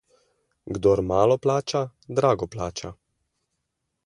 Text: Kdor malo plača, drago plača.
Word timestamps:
Kdor 0.77 1.01
malo 1.11 1.37
plača, 1.45 1.83
drago 2.21 2.51
plača. 2.57 2.93